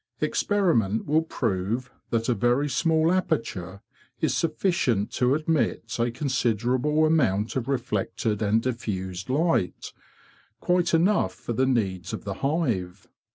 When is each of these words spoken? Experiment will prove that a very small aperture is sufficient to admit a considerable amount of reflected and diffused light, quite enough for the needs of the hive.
Experiment 0.19 1.05
will 1.05 1.21
prove 1.21 1.91
that 2.09 2.27
a 2.27 2.33
very 2.33 2.67
small 2.67 3.11
aperture 3.13 3.83
is 4.19 4.35
sufficient 4.35 5.11
to 5.11 5.35
admit 5.35 5.93
a 5.99 6.09
considerable 6.09 7.05
amount 7.05 7.55
of 7.55 7.67
reflected 7.67 8.41
and 8.41 8.63
diffused 8.63 9.29
light, 9.29 9.93
quite 10.59 10.95
enough 10.95 11.35
for 11.35 11.53
the 11.53 11.67
needs 11.67 12.13
of 12.13 12.23
the 12.23 12.33
hive. 12.41 13.07